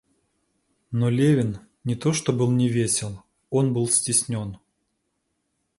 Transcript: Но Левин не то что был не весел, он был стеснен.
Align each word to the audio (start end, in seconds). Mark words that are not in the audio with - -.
Но 0.89 1.11
Левин 1.11 1.59
не 1.83 1.93
то 1.93 2.11
что 2.11 2.33
был 2.33 2.49
не 2.49 2.67
весел, 2.67 3.21
он 3.51 3.71
был 3.71 3.87
стеснен. 3.87 4.57